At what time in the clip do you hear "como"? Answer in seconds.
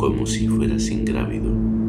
0.00-0.24